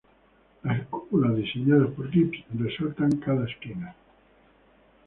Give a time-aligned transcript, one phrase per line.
[0.63, 3.93] Las cúpulas diseñadas por Gibbs resaltan cada esquina.